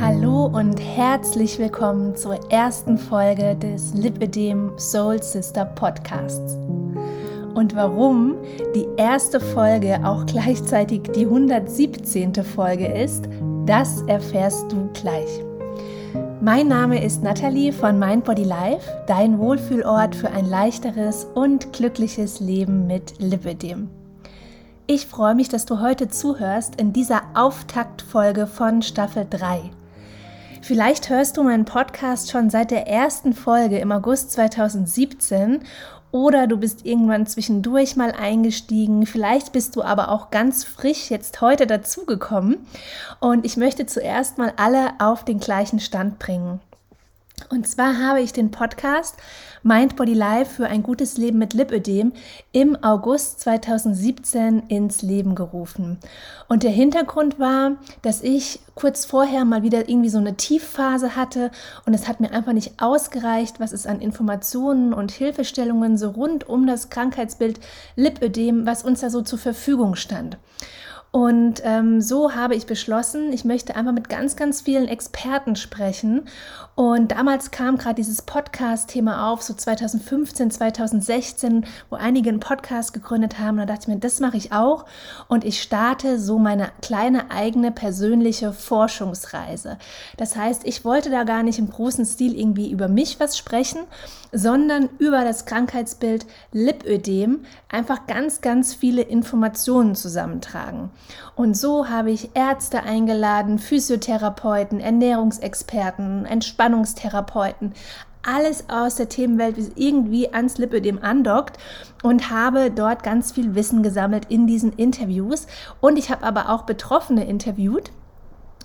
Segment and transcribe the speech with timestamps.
[0.00, 6.54] Hallo und herzlich willkommen zur ersten Folge des Lipidem Soul Sister Podcasts.
[7.54, 8.36] Und warum
[8.76, 12.32] die erste Folge auch gleichzeitig die 117.
[12.44, 13.28] Folge ist,
[13.66, 15.49] das erfährst du gleich.
[16.42, 22.40] Mein Name ist Nathalie von Mind Body Life, dein Wohlfühlort für ein leichteres und glückliches
[22.40, 23.90] Leben mit Lipidem.
[24.86, 29.70] Ich freue mich, dass du heute zuhörst in dieser Auftaktfolge von Staffel 3.
[30.62, 35.60] Vielleicht hörst du meinen Podcast schon seit der ersten Folge im August 2017
[36.12, 39.06] oder du bist irgendwann zwischendurch mal eingestiegen.
[39.06, 42.66] Vielleicht bist du aber auch ganz frisch jetzt heute dazugekommen.
[43.20, 46.60] Und ich möchte zuerst mal alle auf den gleichen Stand bringen.
[47.48, 49.16] Und zwar habe ich den Podcast
[49.62, 52.12] Mind Body Life für ein gutes Leben mit Lipödem
[52.52, 55.98] im August 2017 ins Leben gerufen.
[56.48, 61.50] Und der Hintergrund war, dass ich kurz vorher mal wieder irgendwie so eine Tiefphase hatte
[61.84, 66.48] und es hat mir einfach nicht ausgereicht, was es an Informationen und Hilfestellungen so rund
[66.48, 67.60] um das Krankheitsbild
[67.96, 70.38] Lipödem, was uns da so zur Verfügung stand.
[71.12, 76.28] Und ähm, so habe ich beschlossen, ich möchte einfach mit ganz, ganz vielen Experten sprechen.
[76.76, 83.40] Und damals kam gerade dieses Podcast-Thema auf, so 2015, 2016, wo einige einen Podcast gegründet
[83.40, 83.58] haben.
[83.58, 84.86] Und da dachte ich mir, das mache ich auch.
[85.26, 89.78] Und ich starte so meine kleine eigene persönliche Forschungsreise.
[90.16, 93.80] Das heißt, ich wollte da gar nicht im großen Stil irgendwie über mich was sprechen,
[94.30, 100.90] sondern über das Krankheitsbild Lipödem einfach ganz, ganz viele Informationen zusammentragen.
[101.34, 107.74] Und so habe ich Ärzte eingeladen, Physiotherapeuten, Ernährungsexperten, Entspannungstherapeuten,
[108.22, 111.58] alles aus der Themenwelt, wie irgendwie ans Lipödem andockt
[112.02, 115.46] und habe dort ganz viel Wissen gesammelt in diesen Interviews.
[115.80, 117.90] Und ich habe aber auch Betroffene interviewt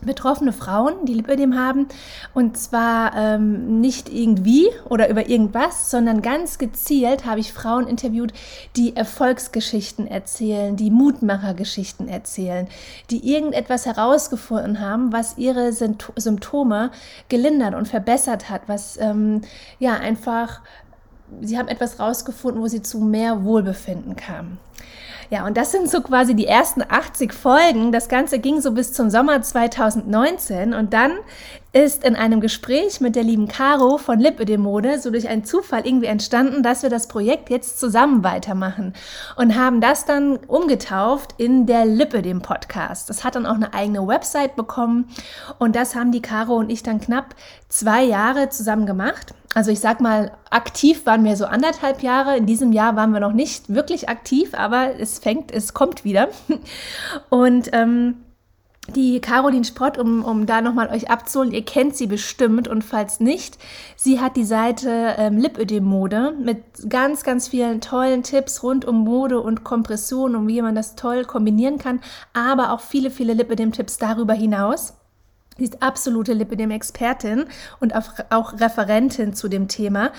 [0.01, 1.87] betroffene Frauen, die Lipödem haben.
[2.33, 8.33] Und zwar ähm, nicht irgendwie oder über irgendwas, sondern ganz gezielt habe ich Frauen interviewt,
[8.75, 12.67] die Erfolgsgeschichten erzählen, die Mutmachergeschichten erzählen,
[13.09, 16.91] die irgendetwas herausgefunden haben, was ihre Symptome
[17.29, 19.41] gelindert und verbessert hat, was ähm,
[19.79, 20.61] ja einfach,
[21.41, 24.59] sie haben etwas herausgefunden, wo sie zu mehr Wohlbefinden kamen.
[25.29, 27.91] Ja, und das sind so quasi die ersten 80 Folgen.
[27.91, 31.13] Das Ganze ging so bis zum Sommer 2019 und dann
[31.75, 36.05] ist in einem Gespräch mit der lieben Caro von Lipödem-Mode so durch einen Zufall irgendwie
[36.05, 38.93] entstanden, dass wir das Projekt jetzt zusammen weitermachen
[39.35, 43.09] und haben das dann umgetauft in der Lipödem-Podcast.
[43.09, 45.09] Das hat dann auch eine eigene Website bekommen
[45.59, 47.35] und das haben die Caro und ich dann knapp
[47.67, 49.33] zwei Jahre zusammen gemacht.
[49.53, 52.37] Also ich sag mal, aktiv waren wir so anderthalb Jahre.
[52.37, 56.29] In diesem Jahr waren wir noch nicht wirklich aktiv, aber es fängt, es kommt wieder.
[57.29, 58.24] Und ähm,
[58.87, 63.19] die Caroline Sprott, um, um da nochmal euch abzuholen, ihr kennt sie bestimmt und falls
[63.19, 63.57] nicht,
[63.95, 66.57] sie hat die Seite ähm, Lipödem-Mode mit
[66.89, 71.25] ganz, ganz vielen tollen Tipps rund um Mode und Kompression und wie man das toll
[71.25, 72.01] kombinieren kann,
[72.33, 74.93] aber auch viele, viele Lipödem-Tipps darüber hinaus.
[75.57, 77.45] Sie ist absolute Lipidem-Expertin
[77.79, 80.11] und auch Referentin zu dem Thema.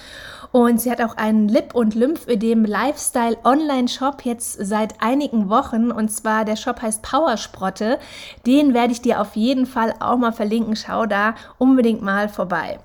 [0.50, 5.90] Und sie hat auch einen Lip- und Lymphödem Lifestyle Online-Shop jetzt seit einigen Wochen.
[5.90, 7.98] Und zwar der Shop heißt Powersprotte.
[8.46, 10.74] Den werde ich dir auf jeden Fall auch mal verlinken.
[10.74, 12.78] Schau da unbedingt mal vorbei.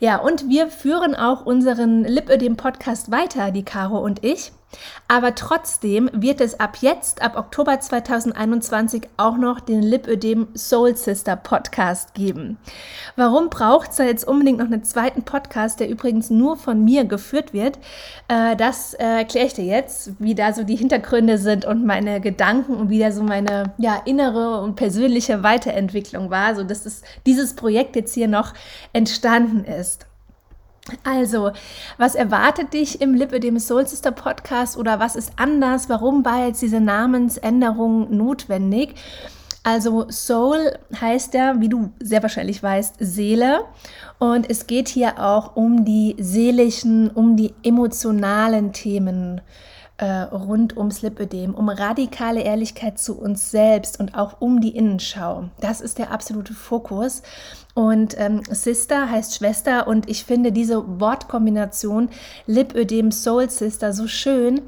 [0.00, 4.50] Ja, und wir führen auch unseren Lipödem-Podcast weiter, die Caro und ich.
[5.08, 11.36] Aber trotzdem wird es ab jetzt, ab Oktober 2021, auch noch den Lipödem Soul Sister
[11.36, 12.58] Podcast geben.
[13.16, 17.04] Warum braucht es da jetzt unbedingt noch einen zweiten Podcast, der übrigens nur von mir
[17.04, 17.78] geführt wird?
[18.28, 22.20] Äh, das äh, erkläre ich dir jetzt, wie da so die Hintergründe sind und meine
[22.20, 27.02] Gedanken und wie da so meine ja, innere und persönliche Weiterentwicklung war, so dass es,
[27.26, 28.54] dieses Projekt jetzt hier noch
[28.92, 30.06] entstanden ist.
[31.02, 31.50] Also,
[31.98, 35.88] was erwartet dich im Lipödem Soul Sister Podcast oder was ist anders?
[35.88, 38.94] Warum war jetzt diese Namensänderung notwendig?
[39.66, 43.64] Also Soul heißt ja, wie du sehr wahrscheinlich weißt, Seele.
[44.18, 49.40] Und es geht hier auch um die seelischen, um die emotionalen Themen
[49.96, 55.44] äh, rund ums Lipödem, um radikale Ehrlichkeit zu uns selbst und auch um die Innenschau.
[55.60, 57.22] Das ist der absolute Fokus.
[57.74, 62.08] Und ähm, Sister heißt Schwester und ich finde diese Wortkombination
[62.46, 64.62] Lipödem Soul Sister so schön,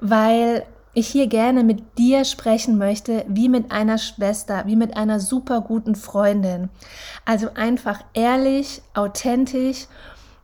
[0.00, 0.64] weil
[0.94, 5.60] ich hier gerne mit dir sprechen möchte, wie mit einer Schwester, wie mit einer super
[5.60, 6.70] guten Freundin.
[7.26, 9.86] Also einfach ehrlich, authentisch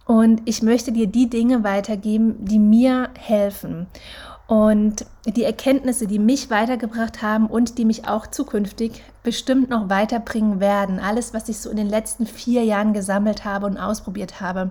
[0.04, 3.86] Und ich möchte dir die Dinge weitergeben, die mir helfen.
[4.52, 10.60] Und die Erkenntnisse, die mich weitergebracht haben und die mich auch zukünftig bestimmt noch weiterbringen
[10.60, 11.00] werden.
[11.00, 14.70] Alles, was ich so in den letzten vier Jahren gesammelt habe und ausprobiert habe.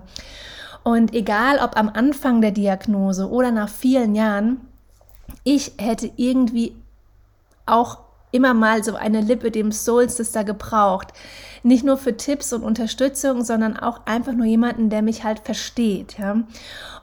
[0.84, 4.60] Und egal ob am Anfang der Diagnose oder nach vielen Jahren,
[5.42, 6.76] ich hätte irgendwie
[7.66, 7.98] auch
[8.32, 11.08] immer mal so eine Lippe dem Soul Sister gebraucht.
[11.62, 16.18] Nicht nur für Tipps und Unterstützung, sondern auch einfach nur jemanden, der mich halt versteht.
[16.18, 16.42] Ja?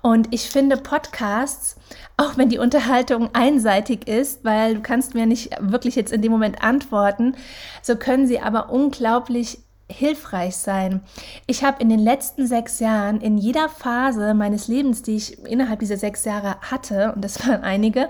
[0.01, 1.77] Und ich finde Podcasts,
[2.17, 6.31] auch wenn die Unterhaltung einseitig ist, weil du kannst mir nicht wirklich jetzt in dem
[6.31, 7.35] Moment antworten,
[7.81, 9.59] so können sie aber unglaublich
[9.91, 11.01] hilfreich sein.
[11.47, 15.79] Ich habe in den letzten sechs Jahren in jeder Phase meines Lebens, die ich innerhalb
[15.79, 18.09] dieser sechs Jahre hatte, und das waren einige,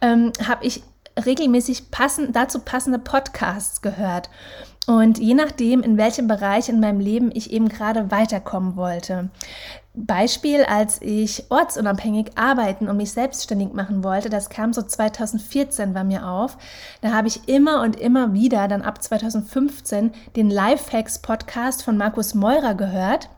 [0.00, 0.82] ähm, habe ich
[1.24, 4.30] regelmäßig passend, dazu passende Podcasts gehört.
[4.86, 9.30] Und je nachdem, in welchem Bereich in meinem Leben ich eben gerade weiterkommen wollte.
[9.94, 16.02] Beispiel, als ich ortsunabhängig arbeiten und mich selbstständig machen wollte, das kam so 2014 bei
[16.02, 16.56] mir auf.
[17.00, 22.34] Da habe ich immer und immer wieder dann ab 2015 den Lifehacks Podcast von Markus
[22.34, 23.28] Meurer gehört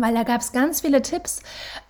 [0.00, 1.40] weil da gab es ganz viele Tipps,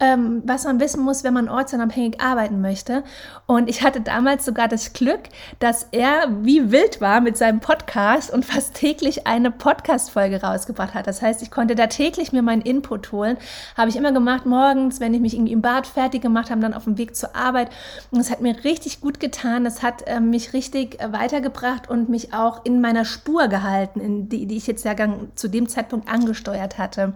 [0.01, 3.05] ähm, was man wissen muss, wenn man ortsunabhängig arbeiten möchte.
[3.47, 5.21] Und ich hatte damals sogar das Glück,
[5.59, 11.07] dass er wie wild war mit seinem Podcast und fast täglich eine Podcast-Folge rausgebracht hat.
[11.07, 13.39] Das heißt, ich konnte da täglich mir meinen Input holen.
[13.77, 16.75] Habe ich immer gemacht, morgens, wenn ich mich irgendwie im Bad fertig gemacht habe, dann
[16.75, 17.71] auf dem Weg zur Arbeit.
[18.11, 19.67] Und es hat mir richtig gut getan.
[19.67, 24.29] Es hat äh, mich richtig äh, weitergebracht und mich auch in meiner Spur gehalten, in
[24.29, 24.95] die, die ich jetzt ja
[25.35, 27.15] zu dem Zeitpunkt angesteuert hatte.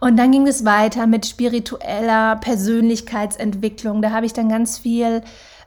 [0.00, 4.02] Und dann ging es weiter mit spiritueller Persönlichkeitsentwicklung.
[4.02, 5.22] Da habe ich dann ganz viel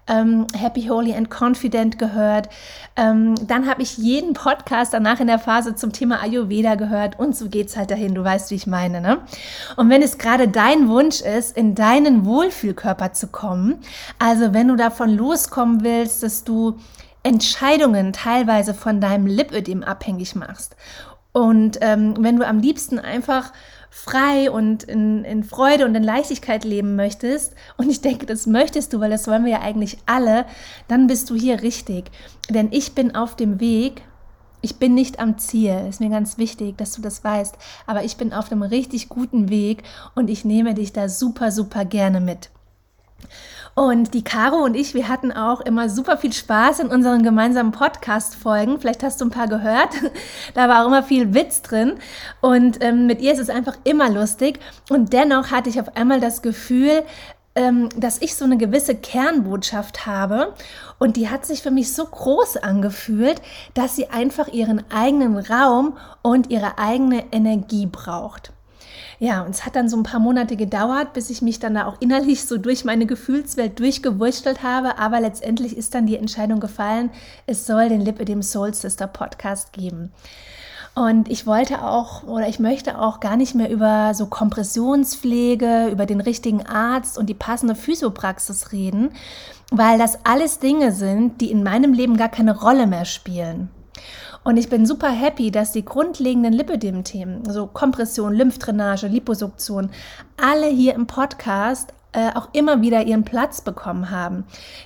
[0.07, 2.50] ähm, Happy, Holy and Confident gehört.
[2.95, 7.35] Ähm, dann habe ich jeden Podcast danach in der Phase zum Thema Ayurveda gehört und
[7.35, 8.15] so geht es halt dahin.
[8.15, 9.01] Du weißt, wie ich meine.
[9.01, 9.19] Ne?
[9.77, 13.79] Und wenn es gerade dein Wunsch ist, in deinen Wohlfühlkörper zu kommen,
[14.19, 16.77] also wenn du davon loskommen willst, dass du
[17.24, 20.75] Entscheidungen teilweise von deinem Lipödem abhängig machst
[21.33, 23.53] und ähm, wenn du am liebsten einfach
[23.91, 28.93] frei und in, in Freude und in Leichtigkeit leben möchtest, und ich denke, das möchtest
[28.93, 30.45] du, weil das wollen wir ja eigentlich alle,
[30.88, 32.09] dann bist du hier richtig.
[32.49, 34.01] Denn ich bin auf dem Weg,
[34.61, 37.55] ich bin nicht am Ziel, ist mir ganz wichtig, dass du das weißt,
[37.85, 39.83] aber ich bin auf einem richtig guten Weg
[40.15, 42.49] und ich nehme dich da super, super gerne mit.
[43.73, 47.71] Und die Caro und ich, wir hatten auch immer super viel Spaß in unseren gemeinsamen
[47.71, 48.79] Podcast-Folgen.
[48.79, 49.89] Vielleicht hast du ein paar gehört.
[50.53, 51.94] Da war auch immer viel Witz drin.
[52.41, 54.59] Und ähm, mit ihr ist es einfach immer lustig.
[54.89, 57.03] Und dennoch hatte ich auf einmal das Gefühl,
[57.56, 60.53] ähm, dass ich so eine gewisse Kernbotschaft habe.
[61.00, 63.41] Und die hat sich für mich so groß angefühlt,
[63.74, 68.51] dass sie einfach ihren eigenen Raum und ihre eigene Energie braucht.
[69.19, 71.86] Ja, und es hat dann so ein paar Monate gedauert, bis ich mich dann da
[71.86, 74.98] auch innerlich so durch meine Gefühlswelt durchgewurschtelt habe.
[74.98, 77.12] Aber letztendlich ist dann die Entscheidung gefallen,
[77.45, 80.12] es soll den Lip dem Soul Sister Podcast geben.
[80.94, 86.06] Und ich wollte auch oder ich möchte auch gar nicht mehr über so Kompressionspflege, über
[86.06, 89.12] den richtigen Arzt und die passende Physiopraxis reden,
[89.71, 93.69] weil das alles Dinge sind, die in meinem Leben gar keine Rolle mehr spielen.
[94.43, 99.91] Und ich bin super happy, dass die grundlegenden Lipödem-Themen, also Kompression, Lymphdrainage, Liposuktion,
[100.38, 104.43] alle hier im Podcast äh, auch immer wieder ihren Platz bekommen haben.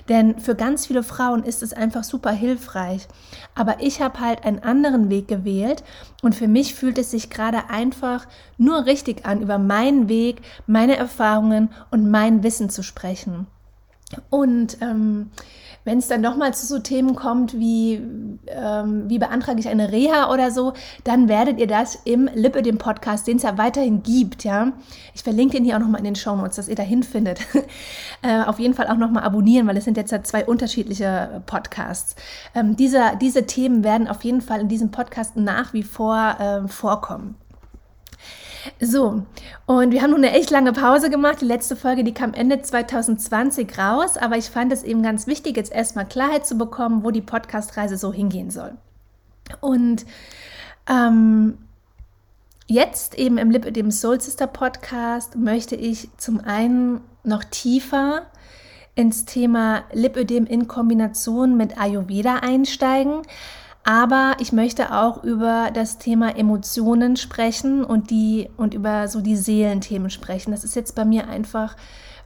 [0.08, 3.08] Denn für ganz viele Frauen ist es einfach super hilfreich.
[3.54, 5.82] Aber ich habe halt einen anderen Weg gewählt
[6.22, 8.26] und für mich fühlt es sich gerade einfach
[8.58, 13.46] nur richtig an, über meinen Weg, meine Erfahrungen und mein Wissen zu sprechen.
[14.30, 15.30] Und ähm,
[15.86, 17.94] wenn es dann nochmal zu so Themen kommt wie,
[18.48, 20.72] ähm, wie beantrage ich eine Reha oder so,
[21.04, 24.72] dann werdet ihr das im Lippe, dem Podcast, den es ja weiterhin gibt, ja.
[25.14, 27.38] Ich verlinke den hier auch nochmal in den Show Notes, dass ihr dahin findet.
[28.22, 32.16] äh, auf jeden Fall auch nochmal abonnieren, weil es sind jetzt ja zwei unterschiedliche Podcasts.
[32.54, 36.68] Ähm, diese, diese Themen werden auf jeden Fall in diesem Podcast nach wie vor äh,
[36.68, 37.36] vorkommen.
[38.80, 39.22] So,
[39.66, 41.40] und wir haben nun eine echt lange Pause gemacht.
[41.40, 45.56] Die letzte Folge, die kam Ende 2020 raus, aber ich fand es eben ganz wichtig,
[45.56, 48.76] jetzt erstmal Klarheit zu bekommen, wo die Podcast-Reise so hingehen soll.
[49.60, 50.06] Und
[50.88, 51.58] ähm,
[52.66, 58.26] jetzt eben im Lip dem Soul Sister Podcast möchte ich zum einen noch tiefer
[58.94, 63.22] ins Thema Lipödem in Kombination mit Ayurveda einsteigen.
[63.88, 69.36] Aber ich möchte auch über das Thema Emotionen sprechen und die und über so die
[69.36, 70.50] Seelenthemen sprechen.
[70.50, 71.76] Das ist jetzt bei mir einfach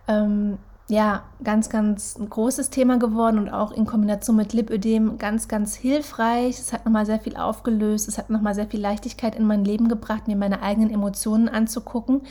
[0.09, 0.57] ähm,
[0.91, 5.77] ja, ganz, ganz ein großes Thema geworden und auch in Kombination mit Lipödem ganz, ganz
[5.77, 6.59] hilfreich.
[6.59, 9.89] Es hat nochmal sehr viel aufgelöst, es hat nochmal sehr viel Leichtigkeit in mein Leben
[9.89, 12.23] gebracht, mir meine eigenen Emotionen anzugucken.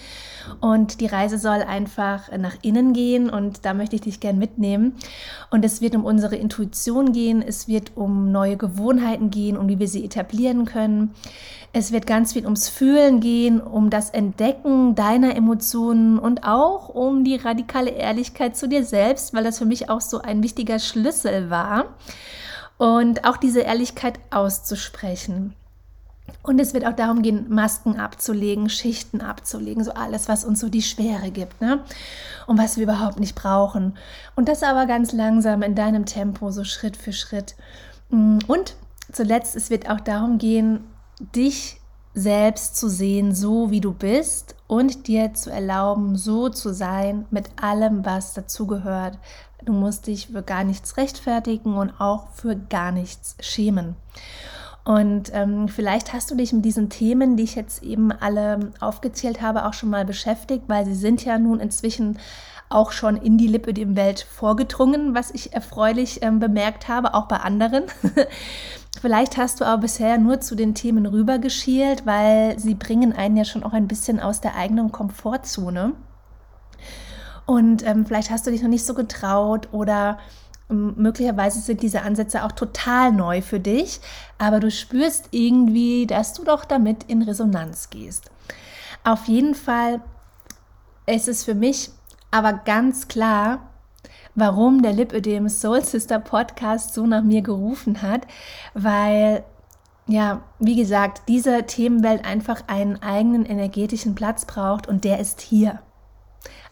[0.60, 4.96] Und die Reise soll einfach nach innen gehen und da möchte ich dich gern mitnehmen.
[5.50, 9.80] Und es wird um unsere Intuition gehen, es wird um neue Gewohnheiten gehen, um wie
[9.80, 11.16] wir sie etablieren können.
[11.72, 17.24] Es wird ganz viel ums Fühlen gehen, um das Entdecken deiner Emotionen und auch um
[17.24, 21.50] die radikale Ehrlichkeit zu dir selbst, weil das für mich auch so ein wichtiger Schlüssel
[21.50, 21.86] war.
[22.77, 25.53] Und auch diese Ehrlichkeit auszusprechen.
[26.44, 30.70] Und es wird auch darum gehen, Masken abzulegen, Schichten abzulegen, so alles, was uns so
[30.70, 31.84] die Schwere gibt, ne?
[32.48, 33.98] Und was wir überhaupt nicht brauchen.
[34.36, 37.56] Und das aber ganz langsam in deinem Tempo, so Schritt für Schritt.
[38.10, 38.75] Und
[39.12, 40.86] zuletzt, es wird auch darum gehen,
[41.20, 41.78] dich
[42.20, 47.50] selbst zu sehen, so wie du bist und dir zu erlauben, so zu sein mit
[47.62, 49.18] allem, was dazugehört.
[49.64, 53.96] Du musst dich für gar nichts rechtfertigen und auch für gar nichts schämen.
[54.86, 59.42] Und ähm, vielleicht hast du dich mit diesen Themen, die ich jetzt eben alle aufgezählt
[59.42, 62.18] habe, auch schon mal beschäftigt, weil sie sind ja nun inzwischen
[62.70, 67.86] auch schon in die Lipödem-Welt vorgedrungen, was ich erfreulich ähm, bemerkt habe, auch bei anderen.
[69.01, 73.46] Vielleicht hast du aber bisher nur zu den Themen rübergeschielt, weil sie bringen einen ja
[73.46, 75.93] schon auch ein bisschen aus der eigenen Komfortzone.
[77.46, 80.19] Und ähm, vielleicht hast du dich noch nicht so getraut oder
[80.69, 84.01] ähm, möglicherweise sind diese Ansätze auch total neu für dich,
[84.38, 88.29] aber du spürst irgendwie, dass du doch damit in Resonanz gehst.
[89.03, 90.01] Auf jeden Fall
[91.05, 91.89] ist es für mich
[92.31, 93.69] aber ganz klar,
[94.36, 98.21] warum der Lipödem Soul Sister Podcast so nach mir gerufen hat,
[98.74, 99.43] weil
[100.07, 105.79] ja, wie gesagt, diese Themenwelt einfach einen eigenen energetischen Platz braucht und der ist hier.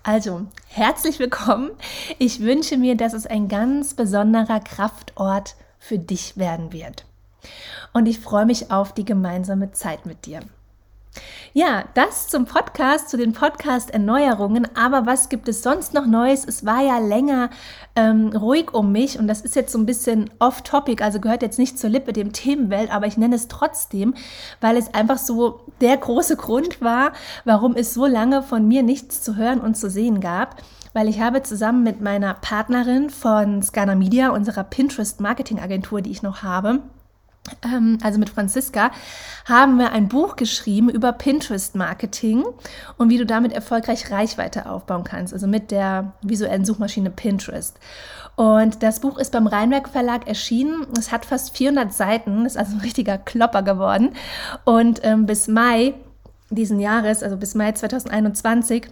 [0.02, 1.70] Also, herzlich willkommen.
[2.18, 7.06] Ich wünsche mir, dass es ein ganz besonderer Kraftort für dich werden wird.
[7.94, 10.40] Und ich freue mich auf die gemeinsame Zeit mit dir.
[11.54, 14.68] Ja, das zum Podcast, zu den Podcast-Erneuerungen.
[14.76, 16.46] Aber was gibt es sonst noch Neues?
[16.46, 17.50] Es war ja länger
[17.96, 21.58] ähm, ruhig um mich und das ist jetzt so ein bisschen off-topic, also gehört jetzt
[21.58, 24.14] nicht zur Lippe, dem Themenwelt, aber ich nenne es trotzdem,
[24.62, 29.22] weil es einfach so der große Grund war, warum es so lange von mir nichts
[29.22, 30.62] zu hören und zu sehen gab
[30.94, 36.42] weil ich habe zusammen mit meiner Partnerin von Scana Media, unserer Pinterest-Marketing-Agentur, die ich noch
[36.42, 36.80] habe,
[38.02, 38.92] also mit Franziska,
[39.46, 42.44] haben wir ein Buch geschrieben über Pinterest-Marketing
[42.98, 47.78] und wie du damit erfolgreich Reichweite aufbauen kannst, also mit der visuellen Suchmaschine Pinterest.
[48.36, 50.86] Und das Buch ist beim Rheinwerk Verlag erschienen.
[50.98, 54.12] Es hat fast 400 Seiten, ist also ein richtiger Klopper geworden.
[54.64, 55.96] Und ähm, bis Mai
[56.50, 58.90] diesen Jahres, also bis Mai 2021,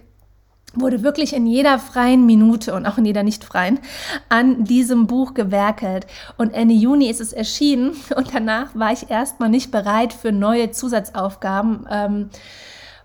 [0.74, 3.78] wurde wirklich in jeder freien Minute und auch in jeder nicht freien
[4.28, 6.06] an diesem Buch gewerkelt.
[6.36, 10.70] Und Ende Juni ist es erschienen und danach war ich erstmal nicht bereit für neue
[10.70, 11.86] Zusatzaufgaben.
[11.90, 12.30] Ähm,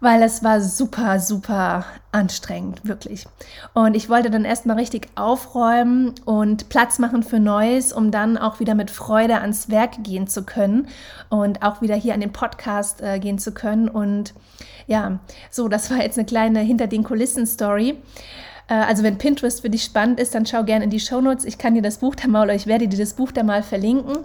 [0.01, 3.25] weil es war super, super anstrengend, wirklich.
[3.73, 8.59] Und ich wollte dann erstmal richtig aufräumen und Platz machen für Neues, um dann auch
[8.59, 10.87] wieder mit Freude ans Werk gehen zu können
[11.29, 13.87] und auch wieder hier an den Podcast äh, gehen zu können.
[13.87, 14.33] Und
[14.87, 15.19] ja,
[15.51, 17.91] so, das war jetzt eine kleine Hinter den Kulissen Story.
[17.91, 17.95] Äh,
[18.71, 21.43] also wenn Pinterest für dich spannend ist, dann schau gerne in die Shownotes.
[21.43, 23.63] Ich kann dir das Buch da mal oder ich werde dir das Buch da mal
[23.63, 24.19] verlinken.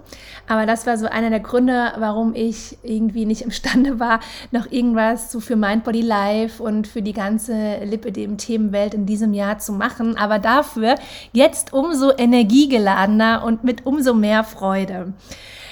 [0.47, 5.31] Aber das war so einer der Gründe, warum ich irgendwie nicht imstande war, noch irgendwas
[5.33, 10.17] so für Mind Body Life und für die ganze Lipidem-Themenwelt in diesem Jahr zu machen.
[10.17, 10.95] Aber dafür
[11.33, 15.13] jetzt umso energiegeladener und mit umso mehr Freude.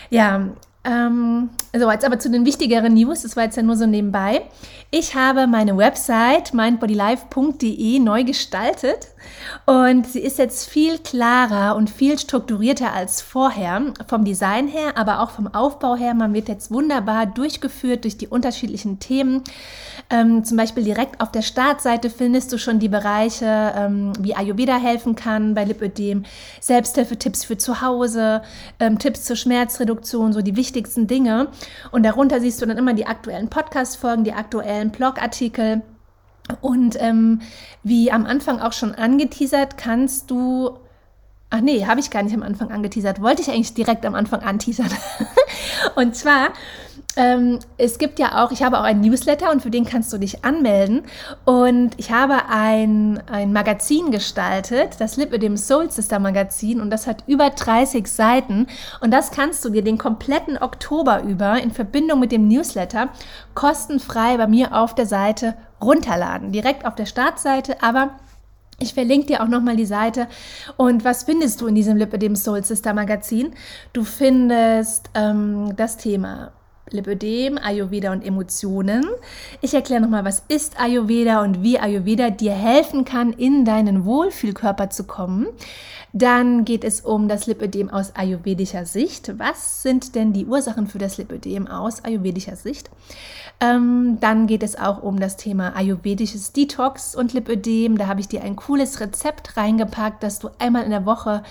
[0.10, 0.50] Ja,
[0.86, 4.44] ähm, so, jetzt aber zu den wichtigeren News, das war jetzt ja nur so nebenbei.
[4.92, 9.08] Ich habe meine Website mindbodylife.de neu gestaltet
[9.66, 15.22] und sie ist jetzt viel klarer und viel strukturierter als vorher, vom Design her, aber
[15.22, 16.14] auch vom Aufbau her.
[16.14, 19.44] Man wird jetzt wunderbar durchgeführt durch die unterschiedlichen Themen.
[20.10, 24.78] Ähm, zum Beispiel direkt auf der Startseite findest du schon die Bereiche, ähm, wie Ayurveda
[24.78, 26.24] helfen kann bei Lipödem,
[26.60, 28.42] Selbsthilfetipps für zu Hause,
[28.80, 31.48] ähm, Tipps zur Schmerzreduktion, so die wichtigsten Dinge.
[31.92, 35.82] Und darunter siehst du dann immer die aktuellen Podcast-Folgen, die aktuellen Blogartikel.
[36.62, 37.42] Und ähm,
[37.84, 40.78] wie am Anfang auch schon angeteasert, kannst du.
[41.50, 43.22] Ach nee, habe ich gar nicht am Anfang angeteasert.
[43.22, 44.90] Wollte ich eigentlich direkt am Anfang anteasern.
[45.96, 46.50] und zwar
[47.18, 50.18] ähm, es gibt ja auch, ich habe auch einen Newsletter und für den kannst du
[50.18, 51.04] dich anmelden.
[51.46, 57.08] Und ich habe ein, ein Magazin gestaltet, das Lip dem Soul Sister Magazin, und das
[57.08, 58.68] hat über 30 Seiten.
[59.02, 63.10] Und das kannst du dir den kompletten Oktober über in Verbindung mit dem Newsletter
[63.54, 66.52] kostenfrei bei mir auf der Seite runterladen.
[66.52, 68.12] Direkt auf der Startseite, aber
[68.80, 70.28] Ich verlinke dir auch nochmal die Seite.
[70.76, 73.54] Und was findest du in diesem Lipidem Soul Sister Magazin?
[73.94, 76.52] Du findest ähm, das Thema
[76.90, 79.06] Lipödem, Ayurveda und Emotionen.
[79.62, 84.90] Ich erkläre nochmal, was ist Ayurveda und wie Ayurveda dir helfen kann, in deinen Wohlfühlkörper
[84.90, 85.48] zu kommen.
[86.18, 89.38] Dann geht es um das Lipödem aus ayurvedischer Sicht.
[89.38, 92.90] Was sind denn die Ursachen für das Lipödem aus ayurvedischer Sicht?
[93.60, 97.98] Ähm, dann geht es auch um das Thema ayurvedisches Detox und Lipödem.
[97.98, 101.44] Da habe ich dir ein cooles Rezept reingepackt, das du einmal in der Woche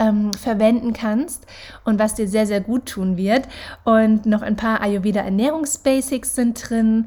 [0.00, 1.46] ähm, verwenden kannst
[1.84, 3.46] und was dir sehr, sehr gut tun wird.
[3.84, 7.06] Und noch ein paar Ayurveda Ernährungsbasics sind drin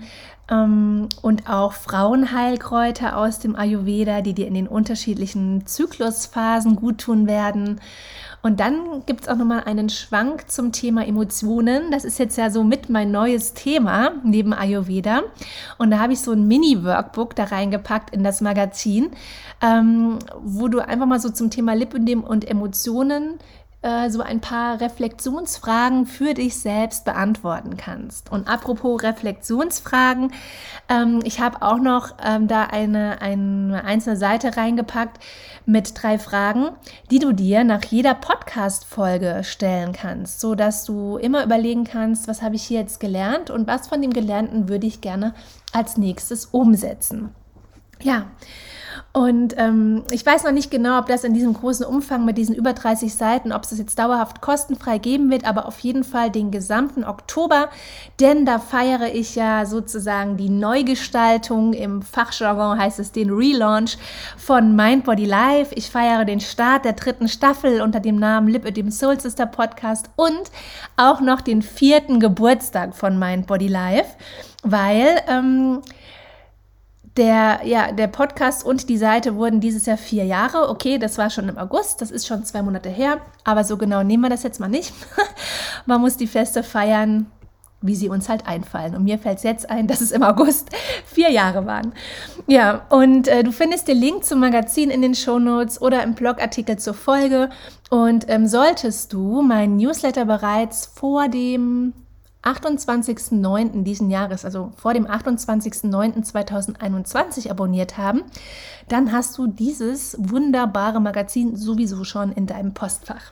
[0.52, 7.80] und auch Frauenheilkräuter aus dem Ayurveda, die dir in den unterschiedlichen Zyklusphasen gut tun werden.
[8.42, 11.92] Und dann gibt es auch nochmal einen Schwank zum Thema Emotionen.
[11.92, 15.22] Das ist jetzt ja so mit mein neues Thema neben Ayurveda.
[15.78, 19.12] Und da habe ich so ein Mini-Workbook da reingepackt in das Magazin,
[19.62, 23.40] ähm, wo du einfach mal so zum Thema Lipödem und Emotionen
[23.84, 28.32] äh, so ein paar Reflexionsfragen für dich selbst beantworten kannst.
[28.32, 30.32] Und apropos Reflexionsfragen,
[30.88, 35.20] ähm, ich habe auch noch ähm, da eine, eine einzelne Seite reingepackt
[35.66, 36.70] mit drei Fragen,
[37.10, 42.44] die du dir nach jeder Podcast-Folge stellen kannst, so dass du immer überlegen kannst, was
[42.44, 45.34] habe ich hier jetzt gelernt und was von dem Gelernten würde ich gerne
[45.74, 47.34] als nächstes umsetzen.
[48.04, 48.28] Ja,
[49.14, 52.56] und ähm, ich weiß noch nicht genau, ob das in diesem großen Umfang mit diesen
[52.56, 56.32] über 30 Seiten, ob es das jetzt dauerhaft kostenfrei geben wird, aber auf jeden Fall
[56.32, 57.70] den gesamten Oktober,
[58.20, 61.74] denn da feiere ich ja sozusagen die Neugestaltung.
[61.74, 63.98] Im Fachjargon heißt es den Relaunch
[64.38, 65.74] von Mind Body Life.
[65.76, 70.10] Ich feiere den Start der dritten Staffel unter dem Namen Lip dem Soul Sister Podcast
[70.16, 70.52] und
[70.98, 74.16] auch noch den vierten Geburtstag von Mind Body Life,
[74.64, 75.82] weil ähm,
[77.18, 80.70] der, ja, der Podcast und die Seite wurden dieses Jahr vier Jahre.
[80.70, 84.04] Okay, das war schon im August, das ist schon zwei Monate her, aber so genau
[84.04, 84.94] nehmen wir das jetzt mal nicht.
[85.86, 87.28] Man muss die Feste feiern,
[87.82, 88.96] wie sie uns halt einfallen.
[88.96, 90.70] Und mir fällt es jetzt ein, dass es im August
[91.06, 91.94] vier Jahre waren.
[92.48, 96.78] Ja, und äh, du findest den Link zum Magazin in den Shownotes oder im Blogartikel
[96.78, 97.50] zur Folge.
[97.90, 101.94] Und ähm, solltest du meinen Newsletter bereits vor dem
[102.44, 103.84] 28.09.
[103.84, 108.24] diesen Jahres, also vor dem 28.09.2021 abonniert haben,
[108.88, 113.32] dann hast du dieses wunderbare Magazin sowieso schon in deinem Postfach.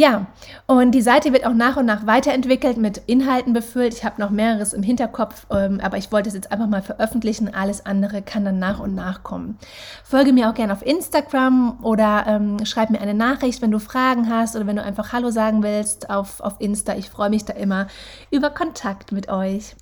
[0.00, 0.26] Ja,
[0.66, 3.92] und die Seite wird auch nach und nach weiterentwickelt, mit Inhalten befüllt.
[3.92, 7.52] Ich habe noch mehreres im Hinterkopf, ähm, aber ich wollte es jetzt einfach mal veröffentlichen.
[7.52, 9.58] Alles andere kann dann nach und nach kommen.
[10.04, 14.32] Folge mir auch gerne auf Instagram oder ähm, schreib mir eine Nachricht, wenn du Fragen
[14.32, 16.94] hast oder wenn du einfach Hallo sagen willst auf, auf Insta.
[16.94, 17.88] Ich freue mich da immer
[18.30, 19.74] über Kontakt mit euch.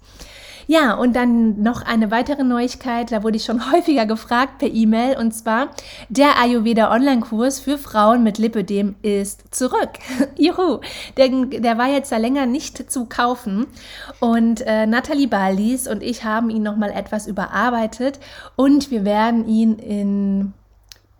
[0.69, 5.17] Ja, und dann noch eine weitere Neuigkeit, da wurde ich schon häufiger gefragt per E-Mail,
[5.19, 5.69] und zwar
[6.09, 9.91] der Ayurveda Online-Kurs für Frauen mit Lipödem ist zurück.
[10.37, 10.81] Juhu,
[11.17, 13.67] der, der war jetzt da länger nicht zu kaufen
[14.21, 18.19] und äh, Nathalie Baldis und ich haben ihn nochmal etwas überarbeitet
[18.57, 20.53] und wir werden ihn in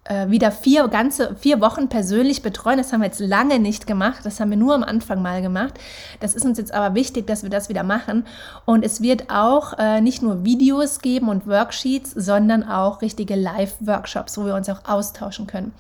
[0.09, 2.79] äh, wieder vier ganze vier Wochen persönlich betreuen.
[2.79, 4.21] Das haben wir jetzt lange nicht gemacht.
[4.25, 5.75] Das haben wir nur am Anfang mal gemacht.
[6.21, 8.27] Das ist uns jetzt aber wichtig, dass wir das wieder machen.
[8.65, 14.39] Und es wird auch äh, nicht nur Videos geben und Worksheets, sondern auch richtige Live-Workshops,
[14.39, 15.73] wo wir uns auch austauschen können.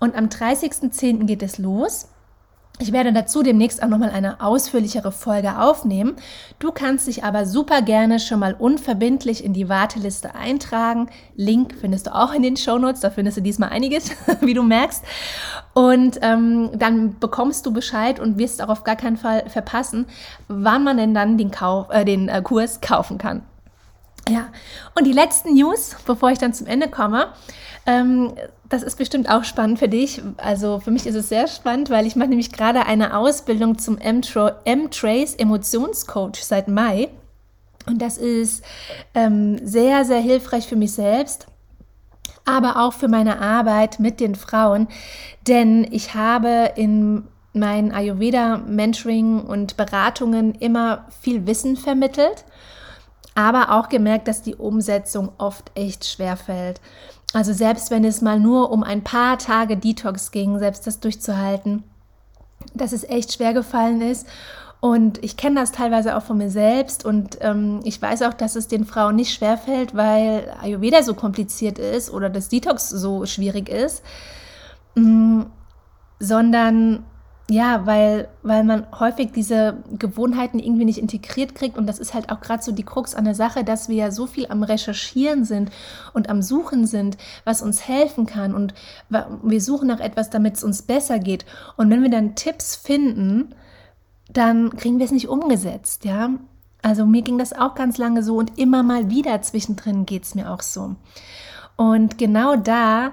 [0.00, 1.26] Und am 30.10.
[1.26, 2.08] geht es los.
[2.78, 6.16] Ich werde dazu demnächst auch nochmal eine ausführlichere Folge aufnehmen.
[6.58, 11.08] Du kannst dich aber super gerne schon mal unverbindlich in die Warteliste eintragen.
[11.36, 14.10] Link findest du auch in den Shownotes, da findest du diesmal einiges,
[14.42, 15.02] wie du merkst.
[15.72, 20.04] Und ähm, dann bekommst du Bescheid und wirst auch auf gar keinen Fall verpassen,
[20.48, 23.42] wann man denn dann den, Kauf, äh, den äh, Kurs kaufen kann.
[24.28, 24.48] Ja,
[24.96, 27.28] und die letzten News, bevor ich dann zum Ende komme.
[27.86, 28.32] Ähm,
[28.68, 30.20] das ist bestimmt auch spannend für dich.
[30.38, 33.98] Also für mich ist es sehr spannend, weil ich mache nämlich gerade eine Ausbildung zum
[33.98, 37.08] M-Trace Emotionscoach seit Mai.
[37.86, 38.64] Und das ist
[39.14, 41.46] ähm, sehr, sehr hilfreich für mich selbst,
[42.44, 44.88] aber auch für meine Arbeit mit den Frauen.
[45.46, 52.44] Denn ich habe in meinen Ayurveda-Mentoring und Beratungen immer viel Wissen vermittelt,
[53.36, 56.80] aber auch gemerkt, dass die Umsetzung oft echt schwer fällt.
[57.32, 61.84] Also selbst wenn es mal nur um ein paar Tage Detox ging, selbst das durchzuhalten,
[62.74, 64.26] dass es echt schwer gefallen ist.
[64.80, 68.56] Und ich kenne das teilweise auch von mir selbst und ähm, ich weiß auch, dass
[68.56, 73.26] es den Frauen nicht schwer fällt, weil Ayurveda so kompliziert ist oder das Detox so
[73.26, 74.02] schwierig ist,
[74.94, 75.46] mh, mm,
[76.20, 77.04] sondern
[77.48, 81.78] ja, weil, weil man häufig diese Gewohnheiten irgendwie nicht integriert kriegt.
[81.78, 84.10] Und das ist halt auch gerade so die Krux an der Sache, dass wir ja
[84.10, 85.70] so viel am Recherchieren sind
[86.12, 88.52] und am Suchen sind, was uns helfen kann.
[88.52, 88.74] Und
[89.08, 91.46] wir suchen nach etwas, damit es uns besser geht.
[91.76, 93.54] Und wenn wir dann Tipps finden,
[94.28, 96.30] dann kriegen wir es nicht umgesetzt, ja.
[96.82, 100.34] Also mir ging das auch ganz lange so und immer mal wieder zwischendrin geht es
[100.34, 100.96] mir auch so.
[101.76, 103.12] Und genau da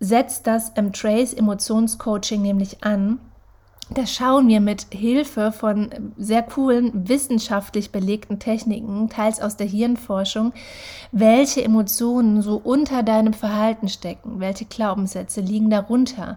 [0.00, 3.18] setzt das M-Trace Emotionscoaching nämlich an
[3.90, 10.52] da schauen wir mit Hilfe von sehr coolen wissenschaftlich belegten Techniken, teils aus der Hirnforschung,
[11.12, 16.36] welche Emotionen so unter deinem Verhalten stecken, welche Glaubenssätze liegen darunter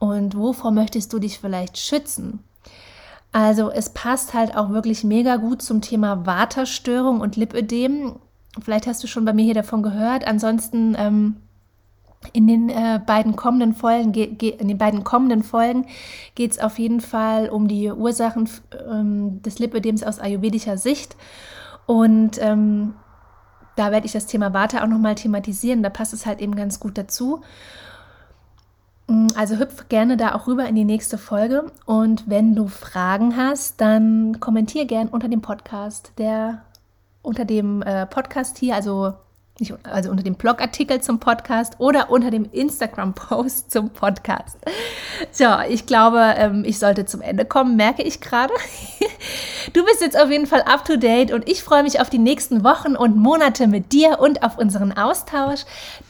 [0.00, 2.40] und wovor möchtest du dich vielleicht schützen.
[3.32, 8.16] Also es passt halt auch wirklich mega gut zum Thema Waterstörung und Lipödem.
[8.60, 10.26] Vielleicht hast du schon bei mir hier davon gehört.
[10.26, 11.36] Ansonsten ähm,
[12.32, 15.86] in den äh, beiden kommenden Folgen, in den beiden kommenden Folgen
[16.34, 18.48] geht es auf jeden Fall um die Ursachen
[18.88, 21.16] ähm, des Lipödems aus ayurvedischer Sicht.
[21.86, 22.94] Und ähm,
[23.76, 25.82] da werde ich das Thema Vata auch nochmal thematisieren.
[25.82, 27.40] Da passt es halt eben ganz gut dazu.
[29.08, 31.72] Mm, also hüpf gerne da auch rüber in die nächste Folge.
[31.86, 36.62] Und wenn du Fragen hast, dann kommentier gern unter dem Podcast, der
[37.22, 39.14] unter dem äh, Podcast hier, also
[39.82, 44.56] also unter dem Blogartikel zum Podcast oder unter dem Instagram-Post zum Podcast.
[45.32, 48.54] So, ich glaube, ähm, ich sollte zum Ende kommen, merke ich gerade.
[49.74, 52.18] Du bist jetzt auf jeden Fall up to date und ich freue mich auf die
[52.18, 55.60] nächsten Wochen und Monate mit dir und auf unseren Austausch.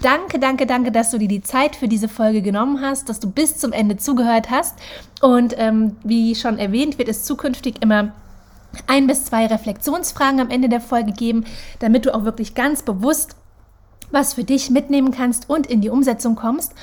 [0.01, 3.29] Danke, danke, danke, dass du dir die Zeit für diese Folge genommen hast, dass du
[3.29, 4.79] bis zum Ende zugehört hast.
[5.21, 8.13] Und ähm, wie schon erwähnt, wird es zukünftig immer
[8.87, 11.45] ein bis zwei Reflexionsfragen am Ende der Folge geben,
[11.81, 13.37] damit du auch wirklich ganz bewusst
[14.11, 16.75] was für dich mitnehmen kannst und in die Umsetzung kommst.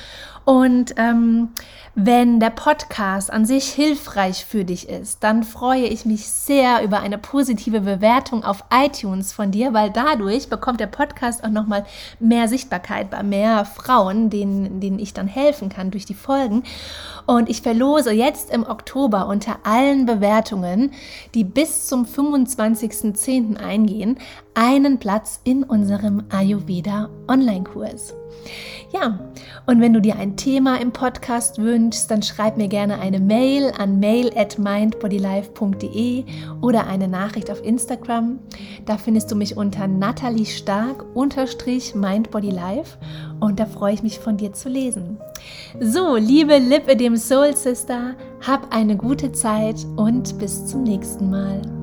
[0.44, 1.50] Und ähm,
[1.94, 7.00] wenn der Podcast an sich hilfreich für dich ist, dann freue ich mich sehr über
[7.00, 11.84] eine positive Bewertung auf iTunes von dir, weil dadurch bekommt der Podcast auch nochmal
[12.20, 16.62] mehr Sichtbarkeit bei mehr Frauen, denen, denen ich dann helfen kann durch die Folgen.
[17.26, 20.92] Und ich verlose jetzt im Oktober unter allen Bewertungen,
[21.34, 23.56] die bis zum 25.10.
[23.56, 24.18] eingehen,
[24.54, 28.14] einen Platz in unserem Ayurveda Online-Kurs.
[28.92, 29.18] Ja,
[29.66, 33.70] und wenn du dir ein Thema im Podcast wünschst, dann schreib mir gerne eine Mail
[33.76, 36.24] an mail at mindbodylife.de
[36.62, 38.38] oder eine Nachricht auf Instagram.
[38.86, 42.96] Da findest du mich unter Natalie Stark unterstrich mindbodylife
[43.40, 45.18] und da freue ich mich von dir zu lesen.
[45.80, 48.14] So, liebe Lippe dem Soul Sister,
[48.46, 51.77] hab eine gute Zeit und bis zum nächsten Mal.